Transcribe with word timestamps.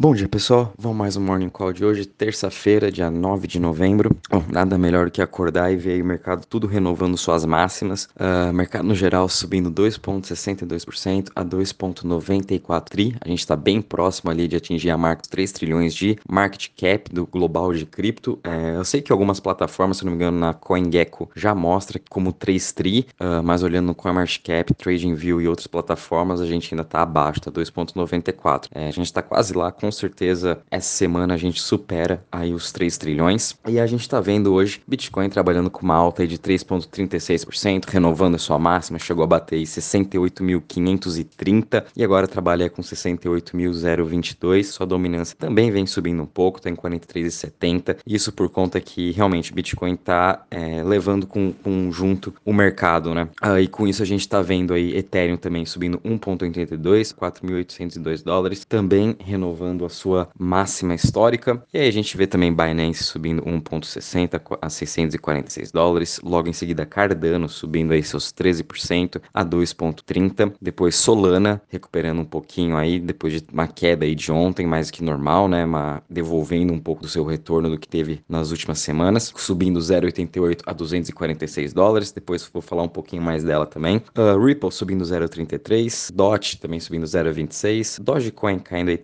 Bom 0.00 0.14
dia, 0.14 0.26
pessoal. 0.26 0.72
Vamos 0.78 0.96
mais 0.96 1.14
um 1.18 1.20
Morning 1.20 1.50
Call 1.50 1.74
de 1.74 1.84
hoje, 1.84 2.06
terça-feira, 2.06 2.90
dia 2.90 3.10
9 3.10 3.46
de 3.46 3.60
novembro. 3.60 4.16
Bom, 4.30 4.42
nada 4.48 4.78
melhor 4.78 5.04
do 5.04 5.10
que 5.10 5.20
acordar 5.20 5.70
e 5.70 5.76
ver 5.76 6.00
o 6.00 6.06
mercado 6.06 6.46
tudo 6.46 6.66
renovando 6.66 7.18
suas 7.18 7.44
máximas. 7.44 8.08
Uh, 8.16 8.50
mercado 8.50 8.86
no 8.86 8.94
geral 8.94 9.28
subindo 9.28 9.70
2,62% 9.70 11.28
a 11.36 11.44
2,94 11.44 12.84
tri. 12.88 13.14
A 13.20 13.28
gente 13.28 13.40
está 13.40 13.54
bem 13.54 13.82
próximo 13.82 14.30
ali 14.30 14.48
de 14.48 14.56
atingir 14.56 14.88
a 14.88 14.96
marca 14.96 15.20
dos 15.20 15.28
3 15.28 15.52
trilhões 15.52 15.92
de 15.92 16.18
market 16.26 16.70
cap 16.74 17.12
do 17.12 17.26
global 17.26 17.74
de 17.74 17.84
cripto. 17.84 18.38
É, 18.42 18.76
eu 18.76 18.84
sei 18.86 19.02
que 19.02 19.12
algumas 19.12 19.38
plataformas, 19.38 19.98
se 19.98 20.04
não 20.06 20.12
me 20.12 20.16
engano, 20.16 20.38
na 20.38 20.54
CoinGecko 20.54 21.30
já 21.36 21.54
mostra 21.54 22.00
como 22.08 22.32
3 22.32 22.72
tri, 22.72 23.06
uh, 23.20 23.42
mas 23.44 23.62
olhando 23.62 23.88
no 23.88 23.94
CoinMarketCap, 23.94 24.72
TradingView 24.72 25.42
e 25.42 25.46
outras 25.46 25.66
plataformas, 25.66 26.40
a 26.40 26.46
gente 26.46 26.72
ainda 26.72 26.84
está 26.84 27.02
abaixo, 27.02 27.40
está 27.40 27.50
2,94. 27.50 28.68
É, 28.74 28.88
a 28.88 28.90
gente 28.90 29.04
está 29.04 29.20
quase 29.20 29.52
lá 29.52 29.70
com 29.70 29.89
com 29.90 29.92
certeza 29.92 30.60
essa 30.70 30.88
semana 30.88 31.34
a 31.34 31.36
gente 31.36 31.60
supera 31.60 32.24
aí 32.30 32.54
os 32.54 32.70
3 32.70 32.96
trilhões. 32.96 33.58
E 33.66 33.80
a 33.80 33.86
gente 33.88 34.02
está 34.02 34.20
vendo 34.20 34.54
hoje 34.54 34.80
Bitcoin 34.86 35.28
trabalhando 35.28 35.68
com 35.68 35.82
uma 35.82 35.96
alta 35.96 36.24
de 36.24 36.38
3,36%, 36.38 37.86
renovando 37.88 38.36
a 38.36 38.38
sua 38.38 38.56
máxima, 38.56 39.00
chegou 39.00 39.24
a 39.24 39.26
bater 39.26 39.60
68.530 39.60 41.86
e 41.96 42.04
agora 42.04 42.28
trabalha 42.28 42.70
com 42.70 42.82
68.022. 42.82 44.62
Sua 44.62 44.86
dominância 44.86 45.36
também 45.36 45.72
vem 45.72 45.86
subindo 45.86 46.22
um 46.22 46.26
pouco, 46.26 46.58
está 46.58 46.70
em 46.70 46.76
43,70. 46.76 47.96
Isso 48.06 48.30
por 48.30 48.48
conta 48.48 48.80
que 48.80 49.10
realmente 49.10 49.52
Bitcoin 49.52 49.94
está 49.94 50.46
é, 50.52 50.84
levando 50.84 51.26
com, 51.26 51.52
com 51.52 51.90
junto 51.90 52.32
o 52.44 52.52
mercado, 52.52 53.12
né? 53.12 53.28
Ah, 53.42 53.60
e 53.60 53.66
com 53.66 53.88
isso 53.88 54.04
a 54.04 54.06
gente 54.06 54.20
está 54.20 54.40
vendo 54.40 54.72
aí 54.72 54.96
Ethereum 54.96 55.36
também 55.36 55.66
subindo 55.66 55.98
1,82, 55.98 57.12
4.802 57.12 58.22
dólares, 58.22 58.64
também 58.64 59.16
renovando 59.18 59.79
a 59.84 59.88
sua 59.88 60.28
máxima 60.38 60.94
histórica. 60.94 61.62
E 61.72 61.78
aí 61.78 61.88
a 61.88 61.92
gente 61.92 62.16
vê 62.16 62.26
também 62.26 62.54
Binance 62.54 63.04
subindo 63.04 63.42
1,60 63.42 64.58
a 64.60 64.70
646 64.70 65.72
dólares. 65.72 66.20
Logo 66.22 66.48
em 66.48 66.52
seguida, 66.52 66.86
Cardano 66.86 67.48
subindo 67.48 67.92
aí 67.92 68.02
seus 68.02 68.32
13% 68.32 69.20
a 69.32 69.44
2,30. 69.44 70.52
Depois 70.60 70.96
Solana 70.96 71.60
recuperando 71.68 72.20
um 72.20 72.24
pouquinho 72.24 72.76
aí, 72.76 72.98
depois 72.98 73.34
de 73.34 73.46
uma 73.52 73.66
queda 73.66 74.04
aí 74.04 74.14
de 74.14 74.30
ontem, 74.30 74.66
mais 74.66 74.90
que 74.90 75.02
normal, 75.02 75.48
né? 75.48 75.64
Uma, 75.64 76.02
devolvendo 76.08 76.72
um 76.72 76.78
pouco 76.78 77.02
do 77.02 77.08
seu 77.08 77.24
retorno 77.24 77.70
do 77.70 77.78
que 77.78 77.88
teve 77.88 78.22
nas 78.28 78.50
últimas 78.50 78.78
semanas, 78.80 79.32
subindo 79.36 79.78
0,88 79.78 80.62
a 80.66 80.72
246 80.72 81.72
dólares. 81.72 82.12
Depois 82.12 82.48
vou 82.52 82.62
falar 82.62 82.82
um 82.82 82.88
pouquinho 82.88 83.22
mais 83.22 83.44
dela 83.44 83.66
também. 83.66 84.02
Uh, 84.16 84.38
Ripple 84.44 84.70
subindo 84.70 85.04
0,33. 85.04 86.12
DOT 86.12 86.60
também 86.60 86.80
subindo 86.80 87.04
0,26. 87.04 88.00
Dogecoin 88.00 88.58
caindo 88.58 88.88
aí 88.88 88.98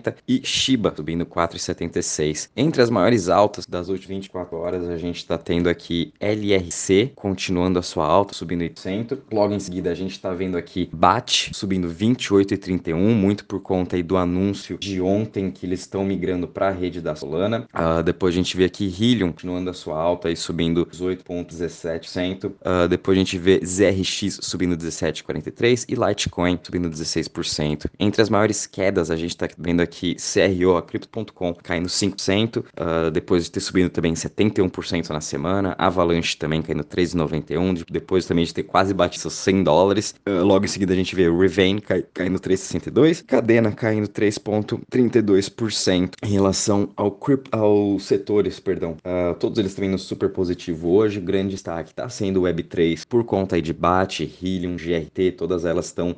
3,60 0.00 0.14
e 0.26 0.40
Shiba 0.44 0.92
subindo 0.96 1.26
4,76. 1.26 2.48
Entre 2.56 2.82
as 2.82 2.90
maiores 2.90 3.28
altas 3.28 3.66
das 3.66 3.88
últimas 3.88 4.10
24 4.10 4.56
horas, 4.56 4.88
a 4.88 4.96
gente 4.96 5.16
está 5.16 5.38
tendo 5.38 5.68
aqui 5.68 6.12
LRC 6.18 7.12
continuando 7.14 7.78
a 7.78 7.82
sua 7.82 8.06
alta, 8.06 8.34
subindo 8.34 8.62
8%. 8.62 9.18
Logo 9.30 9.54
em 9.54 9.60
seguida, 9.60 9.90
a 9.90 9.94
gente 9.94 10.12
está 10.12 10.32
vendo 10.32 10.56
aqui 10.56 10.88
BAT 10.92 11.50
subindo 11.52 11.88
28,31, 11.88 12.94
muito 12.96 13.44
por 13.44 13.60
conta 13.60 13.96
aí 13.96 14.02
do 14.02 14.16
anúncio 14.16 14.78
de 14.78 15.00
ontem 15.00 15.50
que 15.50 15.66
eles 15.66 15.80
estão 15.80 16.04
migrando 16.04 16.48
para 16.48 16.68
a 16.68 16.72
rede 16.72 17.00
da 17.00 17.14
Solana. 17.14 17.68
Uh, 17.74 18.02
depois 18.02 18.34
a 18.34 18.36
gente 18.36 18.56
vê 18.56 18.64
aqui 18.64 18.86
Helium 18.86 19.30
continuando 19.30 19.70
a 19.70 19.74
sua 19.74 19.98
alta 19.98 20.30
e 20.30 20.36
subindo 20.36 20.86
18,17%. 20.86 22.46
Uh, 22.46 22.88
depois 22.88 23.16
a 23.16 23.20
gente 23.20 23.38
vê 23.38 23.60
ZRX 23.64 24.40
subindo 24.40 24.76
17,43% 24.76 25.84
e 25.88 25.94
Litecoin 25.94 26.58
subindo 26.62 26.88
16%. 26.88 27.86
Entre 27.98 28.22
as 28.22 28.28
maiores 28.28 28.66
quedas, 28.66 29.10
a 29.10 29.16
gente 29.16 29.30
está 29.30 29.48
vendo 29.58 29.80
aqui 29.80 29.89
que 29.90 30.14
CRO, 30.14 30.76
a 30.76 30.82
Crypto.com, 30.82 31.52
caindo 31.54 31.88
5%, 31.88 32.58
uh, 32.58 33.10
depois 33.10 33.44
de 33.44 33.50
ter 33.50 33.60
subido 33.60 33.88
também 33.90 34.14
71% 34.14 35.10
na 35.10 35.20
semana, 35.20 35.74
Avalanche 35.76 36.36
também 36.36 36.62
caindo 36.62 36.84
3,91%, 36.84 37.84
depois 37.90 38.24
também 38.26 38.44
de 38.44 38.54
ter 38.54 38.62
quase 38.62 38.94
batido 38.94 39.28
100 39.28 39.64
dólares, 39.64 40.14
uh, 40.28 40.44
logo 40.44 40.64
em 40.64 40.68
seguida 40.68 40.92
a 40.92 40.96
gente 40.96 41.16
vê 41.16 41.28
o 41.28 41.38
Revane 41.38 41.80
cai, 41.80 42.04
caindo 42.14 42.38
3,62%, 42.38 43.24
Cadena 43.26 43.72
caindo 43.72 44.06
3,32% 44.08 46.12
em 46.22 46.28
relação 46.28 46.90
ao 46.96 47.10
crypt, 47.10 47.50
aos 47.52 48.04
setores, 48.04 48.60
perdão, 48.60 48.96
uh, 49.04 49.34
todos 49.34 49.58
eles 49.58 49.74
também 49.74 49.90
no 49.90 49.98
super 49.98 50.30
positivo 50.30 50.90
hoje, 50.90 51.18
grande 51.20 51.50
destaque 51.50 51.90
está 51.90 52.08
sendo 52.08 52.40
o 52.40 52.44
Web3 52.44 53.02
por 53.08 53.24
conta 53.24 53.56
aí 53.56 53.62
de 53.62 53.72
BAT, 53.72 54.20
Helium, 54.20 54.76
GRT, 54.76 55.32
todas 55.32 55.64
elas 55.64 55.86
estão 55.86 56.14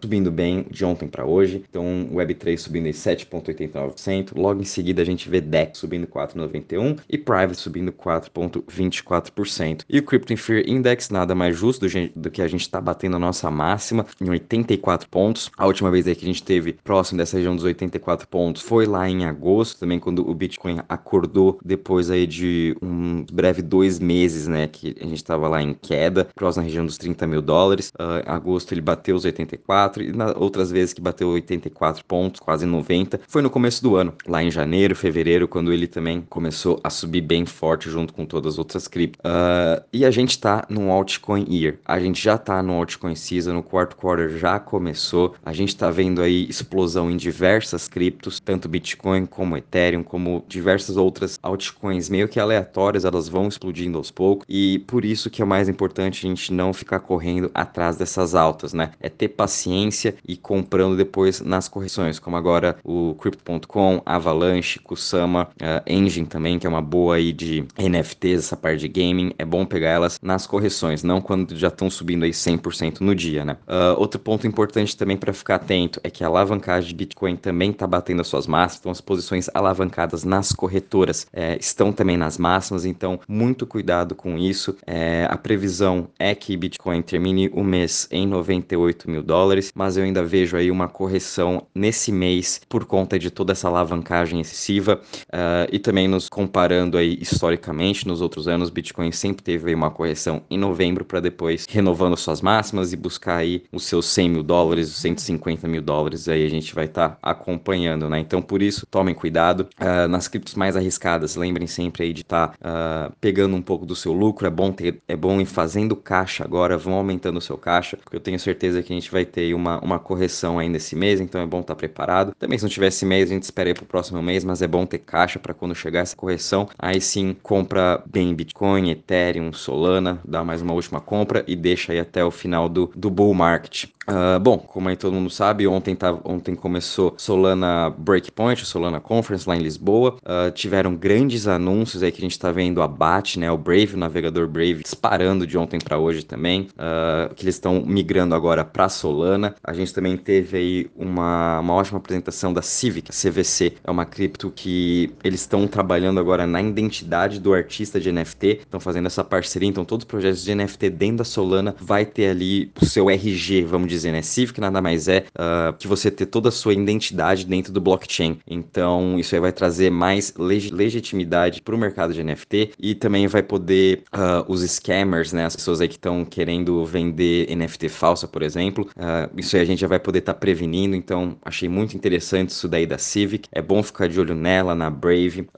subindo 0.00 0.30
bem 0.30 0.64
de 0.70 0.84
ontem 0.84 1.08
para 1.08 1.26
hoje, 1.26 1.64
então 1.68 2.08
o 2.10 2.14
Web3 2.16 2.56
subindo 2.56 2.92
7 2.92 3.01
7,89%. 3.02 4.32
Logo 4.36 4.60
em 4.60 4.64
seguida 4.64 5.02
a 5.02 5.04
gente 5.04 5.28
vê 5.28 5.40
DEX 5.40 5.78
subindo 5.78 6.06
4,91% 6.06 7.00
e 7.08 7.18
Private 7.18 7.56
subindo 7.56 7.92
4,24%. 7.92 9.84
E 9.88 9.98
o 9.98 10.02
Crypto 10.02 10.36
Fear 10.36 10.64
Index 10.66 11.10
nada 11.10 11.34
mais 11.34 11.56
justo 11.56 11.86
do, 12.14 12.30
que 12.30 12.42
a 12.42 12.48
gente 12.48 12.62
está 12.62 12.80
batendo 12.80 13.16
a 13.16 13.18
nossa 13.18 13.50
máxima 13.50 14.06
em 14.20 14.30
84 14.30 15.08
pontos. 15.08 15.50
A 15.56 15.66
última 15.66 15.90
vez 15.90 16.06
aí 16.06 16.14
que 16.14 16.24
a 16.24 16.28
gente 16.28 16.42
teve 16.42 16.72
próximo 16.72 17.18
dessa 17.18 17.36
região 17.36 17.56
dos 17.56 17.64
84 17.64 18.28
pontos 18.28 18.62
foi 18.62 18.86
lá 18.86 19.08
em 19.08 19.24
agosto, 19.24 19.80
também 19.80 19.98
quando 19.98 20.28
o 20.28 20.34
Bitcoin 20.34 20.80
acordou 20.88 21.58
depois 21.64 22.10
aí 22.10 22.26
de 22.26 22.76
um 22.80 23.24
breve 23.32 23.62
dois 23.62 23.98
meses, 23.98 24.46
né, 24.46 24.68
que 24.68 24.94
a 25.00 25.04
gente 25.04 25.16
estava 25.16 25.48
lá 25.48 25.62
em 25.62 25.74
queda, 25.74 26.28
próximo 26.34 26.62
na 26.62 26.68
região 26.68 26.86
dos 26.86 26.98
30 26.98 27.26
mil 27.26 27.42
dólares. 27.42 27.90
Uh, 27.98 28.22
agosto 28.26 28.72
ele 28.72 28.80
bateu 28.80 29.16
os 29.16 29.24
84 29.24 30.02
e 30.02 30.12
na 30.12 30.32
outras 30.36 30.70
vezes 30.70 30.92
que 30.92 31.00
bateu 31.00 31.28
84 31.28 32.04
pontos, 32.04 32.40
quase 32.40 32.66
90 32.66 32.91
foi 33.28 33.42
no 33.42 33.50
começo 33.50 33.82
do 33.82 33.96
ano, 33.96 34.14
lá 34.26 34.42
em 34.42 34.50
janeiro, 34.50 34.94
fevereiro, 34.94 35.48
quando 35.48 35.72
ele 35.72 35.86
também 35.86 36.22
começou 36.28 36.80
a 36.82 36.90
subir 36.90 37.20
bem 37.20 37.46
forte 37.46 37.90
junto 37.90 38.12
com 38.12 38.24
todas 38.24 38.54
as 38.54 38.58
outras 38.58 38.88
criptos. 38.88 39.20
Uh, 39.24 39.82
e 39.92 40.04
a 40.04 40.10
gente 40.10 40.38
tá 40.38 40.64
no 40.68 40.90
altcoin 40.90 41.46
year. 41.48 41.78
A 41.84 41.98
gente 41.98 42.22
já 42.22 42.36
tá 42.36 42.62
no 42.62 42.74
altcoin 42.74 43.14
season, 43.14 43.54
no 43.54 43.62
quarto 43.62 43.96
quarter 43.96 44.38
já 44.38 44.58
começou. 44.58 45.34
A 45.44 45.52
gente 45.52 45.76
tá 45.76 45.90
vendo 45.90 46.22
aí 46.22 46.46
explosão 46.48 47.10
em 47.10 47.16
diversas 47.16 47.88
criptos, 47.88 48.40
tanto 48.40 48.68
Bitcoin 48.68 49.26
como 49.26 49.56
Ethereum, 49.56 50.02
como 50.02 50.44
diversas 50.48 50.96
outras 50.96 51.38
altcoins 51.42 52.08
meio 52.08 52.28
que 52.28 52.40
aleatórias, 52.40 53.04
elas 53.04 53.28
vão 53.28 53.48
explodindo 53.48 53.98
aos 53.98 54.10
poucos. 54.10 54.44
E 54.48 54.80
por 54.86 55.04
isso 55.04 55.30
que 55.30 55.42
é 55.42 55.44
mais 55.44 55.68
importante 55.68 56.26
a 56.26 56.28
gente 56.28 56.52
não 56.52 56.72
ficar 56.72 57.00
correndo 57.00 57.50
atrás 57.54 57.96
dessas 57.96 58.34
altas, 58.34 58.72
né? 58.72 58.92
É 59.00 59.08
ter 59.08 59.28
paciência 59.28 60.14
e 60.26 60.36
comprando 60.36 60.96
depois 60.96 61.40
nas 61.40 61.68
correções, 61.68 62.18
como 62.18 62.36
agora 62.36 62.76
o 62.84 63.14
Crypto.com, 63.14 64.02
Avalanche, 64.04 64.78
Kusama, 64.78 65.48
uh, 65.60 65.82
Engine 65.86 66.26
também, 66.26 66.58
que 66.58 66.66
é 66.66 66.70
uma 66.70 66.82
boa 66.82 67.16
aí 67.16 67.32
de 67.32 67.64
NFTs, 67.78 68.44
essa 68.44 68.56
parte 68.56 68.80
de 68.80 68.88
gaming. 68.88 69.32
É 69.38 69.44
bom 69.44 69.64
pegar 69.64 69.90
elas 69.90 70.18
nas 70.22 70.46
correções, 70.46 71.02
não 71.02 71.20
quando 71.20 71.56
já 71.56 71.68
estão 71.68 71.90
subindo 71.90 72.24
aí 72.24 72.30
100% 72.30 73.00
no 73.00 73.14
dia, 73.14 73.44
né? 73.44 73.56
Uh, 73.66 73.98
outro 73.98 74.20
ponto 74.20 74.46
importante 74.46 74.96
também 74.96 75.16
para 75.16 75.32
ficar 75.32 75.56
atento 75.56 76.00
é 76.02 76.10
que 76.10 76.24
a 76.24 76.26
alavancagem 76.26 76.88
de 76.88 76.94
Bitcoin 76.94 77.36
também 77.36 77.70
está 77.70 77.86
batendo 77.86 78.20
as 78.20 78.26
suas 78.26 78.46
máximas, 78.46 78.80
então 78.80 78.92
as 78.92 79.00
posições 79.00 79.48
alavancadas 79.54 80.24
nas 80.24 80.52
corretoras 80.52 81.26
é, 81.32 81.56
estão 81.58 81.92
também 81.92 82.16
nas 82.16 82.38
máximas, 82.38 82.84
então 82.84 83.20
muito 83.28 83.66
cuidado 83.66 84.14
com 84.14 84.36
isso. 84.38 84.76
É, 84.86 85.26
a 85.30 85.36
previsão 85.36 86.08
é 86.18 86.34
que 86.34 86.56
Bitcoin 86.56 87.02
termine 87.02 87.50
o 87.52 87.62
mês 87.62 88.08
em 88.10 88.26
98 88.26 89.10
mil 89.10 89.22
dólares, 89.22 89.72
mas 89.74 89.96
eu 89.96 90.04
ainda 90.04 90.22
vejo 90.24 90.56
aí 90.56 90.70
uma 90.70 90.88
correção 90.88 91.66
nesse 91.74 92.10
mês 92.10 92.60
por 92.72 92.86
conta 92.86 93.18
de 93.18 93.30
toda 93.30 93.52
essa 93.52 93.68
alavancagem 93.68 94.40
excessiva 94.40 94.98
uh, 95.26 95.68
e 95.70 95.78
também 95.78 96.08
nos 96.08 96.26
comparando 96.26 96.96
aí 96.96 97.18
historicamente 97.20 98.08
nos 98.08 98.22
outros 98.22 98.48
anos, 98.48 98.70
Bitcoin 98.70 99.12
sempre 99.12 99.42
teve 99.42 99.74
uma 99.74 99.90
correção 99.90 100.42
em 100.48 100.56
novembro 100.56 101.04
para 101.04 101.20
depois 101.20 101.66
renovando 101.68 102.16
suas 102.16 102.40
máximas 102.40 102.94
e 102.94 102.96
buscar 102.96 103.36
aí 103.36 103.64
os 103.70 103.84
seus 103.84 104.06
100 104.06 104.30
mil 104.30 104.42
dólares, 104.42 104.88
os 104.88 104.96
150 105.02 105.68
mil 105.68 105.82
dólares, 105.82 106.26
aí 106.28 106.46
a 106.46 106.48
gente 106.48 106.74
vai 106.74 106.86
estar 106.86 107.10
tá 107.10 107.18
acompanhando, 107.22 108.08
né? 108.08 108.18
Então 108.18 108.40
por 108.40 108.62
isso 108.62 108.86
tomem 108.86 109.14
cuidado 109.14 109.68
uh, 109.78 110.08
nas 110.08 110.26
criptos 110.26 110.54
mais 110.54 110.74
arriscadas, 110.74 111.36
lembrem 111.36 111.66
sempre 111.66 112.04
aí 112.04 112.12
de 112.14 112.22
estar 112.22 112.56
tá, 112.56 113.10
uh, 113.10 113.12
pegando 113.20 113.54
um 113.54 113.60
pouco 113.60 113.84
do 113.84 113.94
seu 113.94 114.14
lucro, 114.14 114.46
é 114.46 114.50
bom 114.50 114.72
ter, 114.72 115.02
é 115.06 115.14
bom 115.14 115.38
ir 115.42 115.44
fazendo 115.44 115.94
caixa 115.94 116.42
agora, 116.42 116.78
vão 116.78 116.94
aumentando 116.94 117.36
o 117.36 117.42
seu 117.42 117.58
caixa, 117.58 117.98
porque 117.98 118.16
eu 118.16 118.20
tenho 118.20 118.38
certeza 118.38 118.82
que 118.82 118.94
a 118.94 118.96
gente 118.96 119.12
vai 119.12 119.26
ter 119.26 119.52
uma, 119.52 119.78
uma 119.80 119.98
correção 119.98 120.58
ainda 120.58 120.78
esse 120.78 120.96
mês, 120.96 121.20
então 121.20 121.38
é 121.38 121.44
bom 121.44 121.60
estar 121.60 121.74
tá 121.74 121.78
preparado. 121.78 122.32
Também 122.38 122.61
não 122.62 122.70
tiver 122.70 122.88
esse 122.88 123.04
mês, 123.04 123.30
a 123.30 123.34
gente 123.34 123.44
espera 123.44 123.70
aí 123.70 123.74
pro 123.74 123.84
próximo 123.84 124.22
mês, 124.22 124.44
mas 124.44 124.62
é 124.62 124.66
bom 124.66 124.86
ter 124.86 124.98
caixa 124.98 125.38
para 125.38 125.54
quando 125.54 125.74
chegar 125.74 126.00
essa 126.00 126.16
correção. 126.16 126.68
Aí 126.78 127.00
sim, 127.00 127.36
compra 127.42 128.02
bem 128.06 128.34
Bitcoin, 128.34 128.90
Ethereum, 128.90 129.52
Solana, 129.52 130.20
dá 130.24 130.44
mais 130.44 130.62
uma 130.62 130.72
última 130.72 131.00
compra 131.00 131.44
e 131.46 131.56
deixa 131.56 131.92
aí 131.92 131.98
até 131.98 132.24
o 132.24 132.30
final 132.30 132.68
do, 132.68 132.90
do 132.94 133.10
bull 133.10 133.34
market. 133.34 133.86
Uh, 134.08 134.38
bom, 134.40 134.58
como 134.58 134.88
aí 134.88 134.96
todo 134.96 135.12
mundo 135.12 135.30
sabe, 135.30 135.66
ontem, 135.66 135.94
tá, 135.94 136.18
ontem 136.24 136.56
começou 136.56 137.14
Solana 137.16 137.88
Breakpoint, 137.90 138.64
Solana 138.64 138.98
Conference 138.98 139.48
lá 139.48 139.56
em 139.56 139.60
Lisboa. 139.60 140.16
Uh, 140.22 140.50
tiveram 140.50 140.96
grandes 140.96 141.46
anúncios 141.46 142.02
aí 142.02 142.10
que 142.10 142.18
a 142.18 142.22
gente 142.22 142.32
está 142.32 142.50
vendo 142.50 142.82
a 142.82 142.88
BAT, 142.88 143.36
né, 143.36 143.50
o 143.50 143.56
Brave, 143.56 143.94
o 143.94 143.98
navegador 143.98 144.48
Brave, 144.48 144.82
disparando 144.82 145.46
de 145.46 145.56
ontem 145.56 145.78
para 145.78 145.98
hoje 145.98 146.24
também, 146.24 146.68
uh, 146.72 147.32
que 147.34 147.44
eles 147.44 147.54
estão 147.54 147.80
migrando 147.86 148.34
agora 148.34 148.64
para 148.64 148.88
Solana. 148.88 149.54
A 149.62 149.72
gente 149.72 149.94
também 149.94 150.16
teve 150.16 150.56
aí 150.56 150.90
uma, 150.96 151.60
uma 151.60 151.74
ótima 151.74 151.98
apresentação 151.98 152.51
questão 152.52 152.54
da 152.54 152.62
Civic, 152.62 153.10
CVC, 153.10 153.74
é 153.82 153.90
uma 153.90 154.04
cripto 154.04 154.52
que 154.54 155.12
eles 155.24 155.40
estão 155.40 155.66
trabalhando 155.66 156.20
agora 156.20 156.46
na 156.46 156.60
identidade 156.60 157.40
do 157.40 157.54
artista 157.54 157.98
de 157.98 158.12
NFT, 158.12 158.60
estão 158.62 158.78
fazendo 158.78 159.06
essa 159.06 159.24
parceria, 159.24 159.68
então 159.68 159.84
todos 159.84 160.04
os 160.04 160.08
projetos 160.08 160.44
de 160.44 160.54
NFT 160.54 160.90
dentro 160.90 161.18
da 161.18 161.24
Solana 161.24 161.74
vai 161.80 162.04
ter 162.04 162.28
ali 162.28 162.70
o 162.80 162.84
seu 162.84 163.10
RG, 163.10 163.64
vamos 163.64 163.88
dizer, 163.88 164.12
né? 164.12 164.22
Civic 164.22 164.60
nada 164.60 164.80
mais 164.82 165.08
é 165.08 165.24
uh, 165.30 165.72
que 165.78 165.88
você 165.88 166.10
ter 166.10 166.26
toda 166.26 166.50
a 166.50 166.52
sua 166.52 166.74
identidade 166.74 167.46
dentro 167.46 167.72
do 167.72 167.80
blockchain. 167.80 168.38
Então 168.46 169.18
isso 169.18 169.34
aí 169.34 169.40
vai 169.40 169.52
trazer 169.52 169.90
mais 169.90 170.34
leg 170.36 170.70
legitimidade 170.70 171.62
para 171.62 171.74
o 171.74 171.78
mercado 171.78 172.12
de 172.12 172.22
NFT 172.22 172.72
e 172.78 172.94
também 172.94 173.26
vai 173.26 173.42
poder 173.42 174.02
uh, 174.14 174.44
os 174.50 174.62
scammers, 174.62 175.32
né? 175.32 175.44
As 175.44 175.56
pessoas 175.56 175.80
aí 175.80 175.88
que 175.88 175.94
estão 175.94 176.24
querendo 176.24 176.84
vender 176.84 177.54
NFT 177.54 177.88
falsa, 177.88 178.28
por 178.28 178.42
exemplo, 178.42 178.88
uh, 178.96 179.30
isso 179.36 179.56
aí 179.56 179.62
a 179.62 179.64
gente 179.64 179.80
já 179.80 179.88
vai 179.88 179.98
poder 179.98 180.18
estar 180.18 180.34
tá 180.34 180.38
prevenindo. 180.38 180.94
Então 180.94 181.36
achei 181.44 181.68
muito 181.68 181.96
interessante 181.96 182.31
isso 182.40 182.68
daí 182.68 182.86
da 182.86 182.98
Civic. 182.98 183.48
É 183.52 183.62
bom 183.62 183.82
ficar 183.82 184.08
de 184.08 184.20
olho 184.20 184.34
nela, 184.34 184.74
na 184.74 184.90
Brave. 184.90 185.48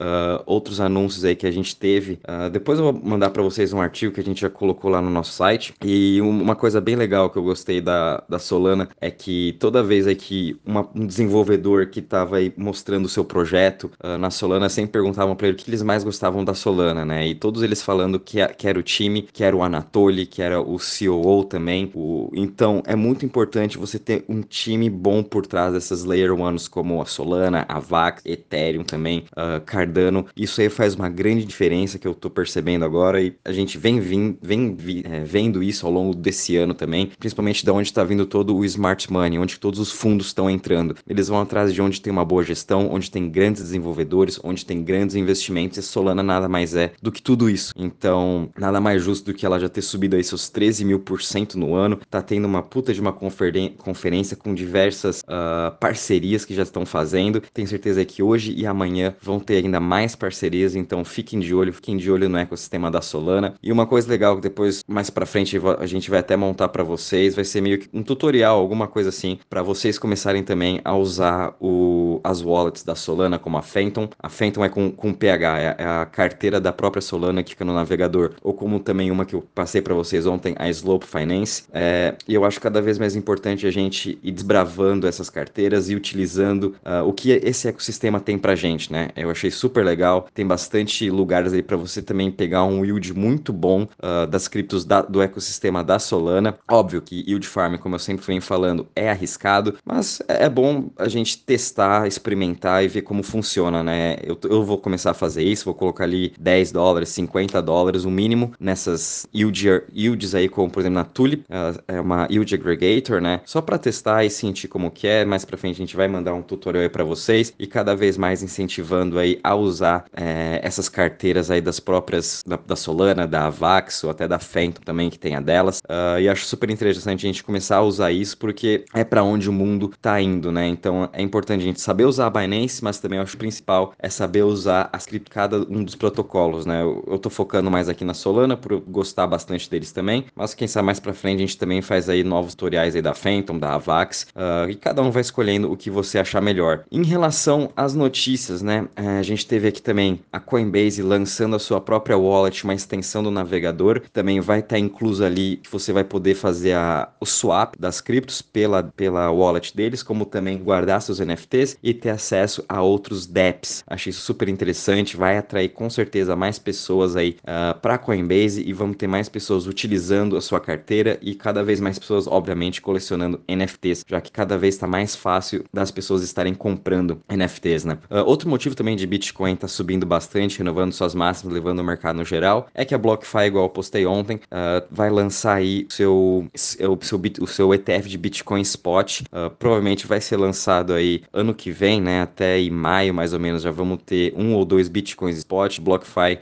outros 0.46 0.80
anúncios 0.80 1.24
aí 1.24 1.36
que 1.36 1.46
a 1.46 1.50
gente 1.50 1.76
teve. 1.76 2.18
depois 2.52 2.78
eu 2.78 2.92
vou 2.92 3.02
mandar 3.02 3.30
para 3.30 3.42
vocês 3.42 3.72
um 3.72 3.80
artigo 3.80 4.12
que 4.12 4.20
a 4.20 4.24
gente 4.24 4.40
já 4.40 4.50
colocou 4.50 4.90
lá 4.90 5.00
no 5.00 5.10
nosso 5.10 5.32
site. 5.32 5.74
E 5.84 6.20
uma 6.20 6.56
coisa 6.56 6.80
bem 6.80 6.96
legal 6.96 7.30
que 7.30 7.38
eu 7.38 7.42
gostei 7.42 7.80
da, 7.80 8.22
da 8.28 8.38
Solana 8.38 8.88
é 9.00 9.10
que 9.10 9.56
toda 9.58 9.82
vez 9.82 10.06
aí 10.06 10.14
que 10.14 10.56
uma, 10.64 10.88
um 10.94 11.06
desenvolvedor 11.06 11.86
que 11.86 12.00
estava 12.00 12.36
aí 12.36 12.52
mostrando 12.56 13.06
o 13.06 13.08
seu 13.08 13.24
projeto 13.24 13.90
uh, 14.02 14.18
na 14.18 14.30
Solana 14.30 14.68
sempre 14.68 14.92
perguntavam 14.92 15.36
para 15.36 15.48
ele 15.48 15.56
o 15.56 15.58
que 15.58 15.68
eles 15.68 15.82
mais 15.82 16.04
gostavam 16.04 16.44
da 16.44 16.54
Solana, 16.54 17.04
né? 17.04 17.26
E 17.26 17.34
todos 17.34 17.62
eles 17.62 17.82
falando 17.82 18.18
que, 18.18 18.40
a, 18.40 18.48
que 18.48 18.68
era 18.68 18.78
o 18.78 18.82
time, 18.82 19.22
que 19.22 19.44
era 19.44 19.56
o 19.56 19.62
Anatoly, 19.62 20.26
que 20.26 20.42
era 20.42 20.60
o 20.60 20.76
COO 20.78 21.44
também. 21.44 21.90
O, 21.94 22.30
então 22.34 22.82
é 22.86 22.96
muito 22.96 23.24
importante 23.24 23.78
você 23.78 23.98
ter 23.98 24.24
um 24.28 24.40
time 24.42 24.88
bom 24.88 25.22
por 25.22 25.46
trás 25.46 25.72
dessas 25.72 26.04
Layer 26.04 26.32
Como 26.68 27.00
a 27.00 27.06
Solana, 27.06 27.64
a 27.68 27.78
Vax, 27.78 28.22
Ethereum 28.24 28.84
também, 28.84 29.24
uh, 29.32 29.60
Cardano. 29.64 30.26
Isso 30.36 30.60
aí 30.60 30.68
faz 30.68 30.94
uma 30.94 31.08
grande 31.08 31.44
diferença 31.44 31.98
que 31.98 32.06
eu 32.06 32.14
tô 32.14 32.30
percebendo 32.30 32.84
agora 32.84 33.20
e 33.22 33.36
a 33.44 33.52
gente 33.52 33.78
vem, 33.78 34.00
vim, 34.00 34.36
vem 34.42 34.74
vi, 34.74 35.02
é, 35.04 35.20
vendo 35.24 35.62
isso 35.62 35.86
ao 35.86 35.92
longo 35.92 36.14
desse 36.14 36.56
ano 36.56 36.74
também, 36.74 37.10
principalmente 37.18 37.64
da 37.64 37.72
onde 37.72 37.88
está 37.88 38.04
vindo 38.04 38.26
todo 38.26 38.56
o 38.56 38.64
smart 38.64 39.12
money, 39.12 39.38
onde 39.38 39.58
todos 39.58 39.80
os 39.80 39.90
fundos 39.90 40.28
estão 40.28 40.48
entrando. 40.50 40.96
Eles 41.08 41.28
vão 41.28 41.40
atrás 41.40 41.72
de 41.72 41.80
onde 41.80 42.00
tem 42.00 42.12
uma 42.12 42.24
boa 42.24 42.42
gestão, 42.42 42.88
onde 42.90 43.10
tem 43.10 43.28
grandes 43.28 43.62
desenvolvedores, 43.62 44.40
onde 44.42 44.64
tem 44.64 44.82
grandes 44.82 45.16
investimentos, 45.16 45.78
e 45.78 45.82
Solana 45.82 46.22
nada 46.22 46.48
mais 46.48 46.74
é 46.74 46.92
do 47.02 47.12
que 47.12 47.22
tudo 47.22 47.48
isso. 47.48 47.72
Então, 47.76 48.50
nada 48.58 48.80
mais 48.80 49.02
justo 49.02 49.26
do 49.26 49.34
que 49.34 49.46
ela 49.46 49.58
já 49.58 49.68
ter 49.68 49.82
subido 49.82 50.16
aí 50.16 50.24
seus 50.24 50.48
13 50.48 50.84
mil 50.84 51.00
por 51.00 51.22
cento 51.22 51.58
no 51.58 51.74
ano, 51.74 52.00
tá 52.10 52.22
tendo 52.22 52.46
uma 52.46 52.62
puta 52.62 52.92
de 52.92 53.00
uma 53.00 53.12
conferência 53.12 54.36
com 54.36 54.54
diversas 54.54 55.20
uh, 55.20 55.76
parcerias 55.78 56.44
que 56.54 56.56
já 56.56 56.62
estão 56.62 56.86
fazendo. 56.86 57.42
Tenho 57.52 57.68
certeza 57.68 58.04
que 58.04 58.22
hoje 58.22 58.54
e 58.56 58.66
amanhã 58.66 59.14
vão 59.20 59.38
ter 59.38 59.56
ainda 59.56 59.80
mais 59.80 60.14
parcerias, 60.14 60.74
então 60.74 61.04
fiquem 61.04 61.40
de 61.40 61.54
olho, 61.54 61.72
fiquem 61.72 61.96
de 61.96 62.10
olho 62.10 62.28
no 62.28 62.38
ecossistema 62.38 62.90
da 62.90 63.02
Solana. 63.02 63.54
E 63.62 63.72
uma 63.72 63.86
coisa 63.86 64.08
legal 64.08 64.36
que 64.36 64.42
depois, 64.42 64.82
mais 64.86 65.10
para 65.10 65.26
frente, 65.26 65.60
a 65.78 65.86
gente 65.86 66.10
vai 66.10 66.20
até 66.20 66.36
montar 66.36 66.68
para 66.68 66.84
vocês, 66.84 67.34
vai 67.34 67.44
ser 67.44 67.60
meio 67.60 67.78
que 67.78 67.88
um 67.92 68.02
tutorial, 68.02 68.58
alguma 68.58 68.86
coisa 68.86 69.08
assim, 69.08 69.38
para 69.50 69.62
vocês 69.62 69.98
começarem 69.98 70.42
também 70.42 70.80
a 70.84 70.96
usar 70.96 71.56
o, 71.60 72.20
as 72.22 72.42
wallets 72.42 72.82
da 72.82 72.94
Solana, 72.94 73.38
como 73.38 73.58
a 73.58 73.62
Phantom. 73.62 74.08
A 74.18 74.28
Phantom 74.28 74.64
é 74.64 74.68
com, 74.68 74.90
com 74.90 75.12
PH, 75.12 75.58
é, 75.58 75.76
é 75.78 75.84
a 75.84 76.06
carteira 76.06 76.60
da 76.60 76.72
própria 76.72 77.02
Solana 77.02 77.42
que 77.42 77.50
fica 77.50 77.64
no 77.64 77.74
navegador, 77.74 78.34
ou 78.42 78.54
como 78.54 78.78
também 78.78 79.10
uma 79.10 79.24
que 79.24 79.34
eu 79.34 79.42
passei 79.54 79.82
para 79.82 79.94
vocês 79.94 80.26
ontem, 80.26 80.54
a 80.58 80.68
Slope 80.68 81.06
Finance. 81.06 81.64
É, 81.72 82.14
e 82.28 82.34
eu 82.34 82.44
acho 82.44 82.60
cada 82.60 82.80
vez 82.80 82.98
mais 82.98 83.16
importante 83.16 83.66
a 83.66 83.70
gente 83.70 84.18
ir 84.22 84.32
desbravando 84.32 85.06
essas 85.06 85.28
carteiras 85.28 85.90
e 85.90 85.94
utilizando 85.94 86.43
uh, 86.52 87.06
o 87.06 87.12
que 87.12 87.30
esse 87.30 87.68
ecossistema 87.68 88.20
tem 88.20 88.38
pra 88.38 88.54
gente, 88.54 88.92
né? 88.92 89.08
Eu 89.16 89.30
achei 89.30 89.50
super 89.50 89.84
legal, 89.84 90.28
tem 90.34 90.46
bastante 90.46 91.08
lugares 91.10 91.52
aí 91.52 91.62
para 91.62 91.76
você 91.76 92.02
também 92.02 92.30
pegar 92.30 92.64
um 92.64 92.84
yield 92.84 93.14
muito 93.14 93.52
bom 93.52 93.82
uh, 93.82 94.26
das 94.26 94.48
criptos 94.48 94.84
da, 94.84 95.02
do 95.02 95.22
ecossistema 95.22 95.82
da 95.82 95.98
Solana. 95.98 96.56
Óbvio 96.70 97.02
que 97.02 97.24
yield 97.26 97.46
farm, 97.46 97.76
como 97.76 97.94
eu 97.94 97.98
sempre 97.98 98.26
venho 98.26 98.42
falando, 98.42 98.86
é 98.94 99.10
arriscado, 99.10 99.76
mas 99.84 100.20
é 100.28 100.48
bom 100.48 100.90
a 100.96 101.08
gente 101.08 101.38
testar, 101.38 102.06
experimentar 102.06 102.84
e 102.84 102.88
ver 102.88 103.02
como 103.02 103.22
funciona, 103.22 103.82
né? 103.82 104.16
Eu, 104.22 104.38
eu 104.44 104.64
vou 104.64 104.78
começar 104.78 105.12
a 105.12 105.14
fazer 105.14 105.42
isso, 105.42 105.64
vou 105.64 105.74
colocar 105.74 106.04
ali 106.04 106.32
10 106.38 106.72
dólares, 106.72 107.08
50 107.10 107.60
dólares, 107.62 108.04
o 108.04 108.10
mínimo, 108.10 108.52
nessas 108.58 109.26
yield, 109.34 109.82
yields 109.94 110.34
aí, 110.34 110.48
como 110.48 110.70
por 110.70 110.80
exemplo 110.80 110.94
na 110.94 111.04
Tulip, 111.04 111.44
é 111.88 112.00
uma 112.00 112.26
yield 112.30 112.54
aggregator, 112.54 113.20
né? 113.20 113.40
Só 113.44 113.60
para 113.60 113.78
testar 113.78 114.24
e 114.24 114.30
sentir 114.30 114.68
como 114.68 114.90
que 114.90 115.06
é. 115.06 115.24
Mais 115.24 115.44
para 115.44 115.56
frente 115.56 115.74
a 115.74 115.78
gente 115.78 115.96
vai 115.96 116.08
mandar 116.08 116.33
um 116.34 116.42
tutorial 116.42 116.82
aí 116.82 116.88
para 116.88 117.04
vocês 117.04 117.52
e 117.58 117.66
cada 117.66 117.94
vez 117.94 118.16
mais 118.16 118.42
incentivando 118.42 119.18
aí 119.18 119.38
a 119.42 119.54
usar 119.54 120.04
é, 120.12 120.60
essas 120.62 120.88
carteiras 120.88 121.50
aí 121.50 121.60
das 121.60 121.80
próprias 121.80 122.42
da, 122.46 122.56
da 122.56 122.76
Solana, 122.76 123.26
da 123.26 123.46
Avax 123.46 124.04
ou 124.04 124.10
até 124.10 124.28
da 124.28 124.38
Phantom 124.38 124.82
também 124.84 125.10
que 125.10 125.18
tem 125.18 125.34
a 125.34 125.40
delas. 125.40 125.78
Uh, 125.78 126.20
e 126.20 126.28
acho 126.28 126.44
super 126.44 126.70
interessante 126.70 127.26
a 127.26 127.28
gente 127.28 127.42
começar 127.42 127.76
a 127.76 127.82
usar 127.82 128.12
isso 128.12 128.36
porque 128.36 128.84
é 128.92 129.04
para 129.04 129.22
onde 129.22 129.48
o 129.48 129.52
mundo 129.52 129.92
tá 130.00 130.20
indo, 130.20 130.52
né? 130.52 130.66
Então 130.68 131.08
é 131.12 131.22
importante 131.22 131.62
a 131.62 131.64
gente 131.64 131.80
saber 131.80 132.04
usar 132.04 132.26
a 132.26 132.30
Binance, 132.30 132.82
mas 132.82 132.98
também 132.98 133.18
acho 133.18 133.36
principal 133.36 133.92
é 133.98 134.08
saber 134.08 134.42
usar 134.42 134.88
as 134.92 135.06
cada 135.30 135.58
um 135.58 135.84
dos 135.84 135.94
protocolos, 135.94 136.66
né? 136.66 136.82
Eu, 136.82 137.04
eu 137.06 137.18
tô 137.18 137.30
focando 137.30 137.70
mais 137.70 137.88
aqui 137.88 138.04
na 138.04 138.14
Solana 138.14 138.56
por 138.56 138.80
gostar 138.80 139.26
bastante 139.26 139.68
deles 139.70 139.92
também, 139.92 140.24
mas 140.34 140.54
quem 140.54 140.66
sabe 140.66 140.86
mais 140.86 140.98
para 140.98 141.12
frente 141.12 141.36
a 141.36 141.46
gente 141.46 141.58
também 141.58 141.80
faz 141.82 142.08
aí 142.08 142.24
novos 142.24 142.54
tutoriais 142.54 142.96
aí 142.96 143.02
da 143.02 143.14
Phantom, 143.14 143.58
da 143.58 143.74
Avax, 143.74 144.26
uh, 144.34 144.68
e 144.68 144.74
cada 144.74 145.02
um 145.02 145.10
vai 145.10 145.20
escolhendo 145.20 145.70
o 145.70 145.76
que 145.76 145.90
você 145.90 146.18
achar 146.24 146.40
melhor. 146.40 146.84
Em 146.90 147.04
relação 147.04 147.70
às 147.76 147.94
notícias, 147.94 148.62
né? 148.62 148.88
Uh, 148.98 149.18
a 149.20 149.22
gente 149.22 149.46
teve 149.46 149.68
aqui 149.68 149.80
também 149.80 150.20
a 150.32 150.40
Coinbase 150.40 151.02
lançando 151.02 151.56
a 151.56 151.58
sua 151.58 151.80
própria 151.80 152.18
wallet, 152.18 152.64
uma 152.64 152.74
extensão 152.74 153.22
do 153.22 153.30
navegador, 153.30 154.02
também 154.12 154.40
vai 154.40 154.58
estar 154.58 154.76
tá 154.76 154.78
incluso 154.78 155.24
ali 155.24 155.60
que 155.62 155.70
você 155.70 155.92
vai 155.92 156.04
poder 156.04 156.34
fazer 156.34 156.72
a, 156.72 157.08
o 157.20 157.26
swap 157.26 157.74
das 157.78 158.00
criptos 158.00 158.42
pela, 158.42 158.82
pela 158.82 159.30
wallet 159.30 159.74
deles, 159.76 160.02
como 160.02 160.24
também 160.24 160.58
guardar 160.58 161.00
seus 161.00 161.20
NFTs 161.20 161.78
e 161.82 161.94
ter 161.94 162.10
acesso 162.10 162.64
a 162.68 162.82
outros 162.82 163.26
dApps. 163.26 163.84
Achei 163.86 164.10
isso 164.10 164.22
super 164.22 164.48
interessante, 164.48 165.16
vai 165.16 165.38
atrair 165.38 165.68
com 165.68 165.88
certeza 165.88 166.34
mais 166.34 166.58
pessoas 166.58 167.16
aí 167.16 167.36
uh, 167.40 167.46
ah, 167.46 167.78
para 167.80 167.98
Coinbase 167.98 168.62
e 168.62 168.72
vamos 168.72 168.96
ter 168.96 169.06
mais 169.06 169.28
pessoas 169.28 169.66
utilizando 169.66 170.36
a 170.36 170.40
sua 170.40 170.60
carteira 170.60 171.18
e 171.22 171.34
cada 171.34 171.62
vez 171.62 171.80
mais 171.80 171.98
pessoas, 171.98 172.26
obviamente, 172.26 172.80
colecionando 172.80 173.40
NFTs, 173.48 174.04
já 174.06 174.20
que 174.20 174.30
cada 174.30 174.56
vez 174.56 174.74
está 174.74 174.86
mais 174.86 175.14
fácil 175.16 175.64
das 175.72 175.90
pessoas 175.90 176.13
estarem 176.22 176.54
comprando 176.54 177.20
NFTs, 177.28 177.84
né? 177.84 177.98
Uh, 178.10 178.18
outro 178.26 178.48
motivo 178.48 178.74
também 178.74 178.96
de 178.96 179.06
Bitcoin 179.06 179.56
tá 179.56 179.68
subindo 179.68 180.06
bastante, 180.06 180.58
renovando 180.58 180.92
suas 180.92 181.14
máximas, 181.14 181.54
levando 181.54 181.80
o 181.80 181.84
mercado 181.84 182.16
no 182.16 182.24
geral, 182.24 182.68
é 182.74 182.84
que 182.84 182.94
a 182.94 182.98
BlockFi, 182.98 183.46
igual 183.46 183.64
eu 183.64 183.68
postei 183.68 184.06
ontem, 184.06 184.36
uh, 184.36 184.86
vai 184.90 185.10
lançar 185.10 185.56
aí 185.56 185.86
o 185.88 185.92
seu, 185.92 186.48
seu, 186.54 186.98
seu, 187.02 187.22
o 187.40 187.46
seu 187.46 187.74
ETF 187.74 188.08
de 188.08 188.18
Bitcoin 188.18 188.60
Spot. 188.62 189.20
Uh, 189.20 189.50
provavelmente 189.58 190.06
vai 190.06 190.20
ser 190.20 190.36
lançado 190.36 190.92
aí 190.92 191.22
ano 191.32 191.54
que 191.54 191.70
vem, 191.70 192.00
né? 192.00 192.22
Até 192.22 192.58
em 192.60 192.70
maio, 192.70 193.12
mais 193.12 193.32
ou 193.32 193.40
menos, 193.40 193.62
já 193.62 193.70
vamos 193.70 193.98
ter 194.04 194.32
um 194.36 194.54
ou 194.54 194.64
dois 194.64 194.88
Bitcoins 194.88 195.38
Spot. 195.38 195.80
BlockFi 195.80 196.38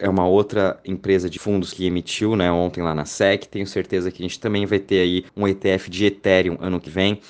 é 0.00 0.08
uma 0.08 0.26
outra 0.26 0.78
empresa 0.84 1.28
de 1.28 1.38
fundos 1.38 1.72
que 1.72 1.86
emitiu, 1.86 2.36
né? 2.36 2.50
Ontem 2.50 2.82
lá 2.82 2.94
na 2.94 3.04
SEC. 3.04 3.46
Tenho 3.46 3.66
certeza 3.66 4.10
que 4.10 4.22
a 4.22 4.26
gente 4.26 4.38
também 4.38 4.66
vai 4.66 4.78
ter 4.78 5.00
aí 5.00 5.24
um 5.36 5.46
ETF 5.46 5.90
de 5.90 6.06
Ethereum 6.06 6.56
ano 6.60 6.80
que 6.80 6.90
vem. 6.90 7.20